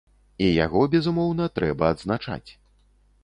[0.45, 2.51] І яго, безумоўна, трэба адзначаць.